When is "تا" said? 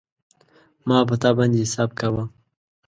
1.21-1.29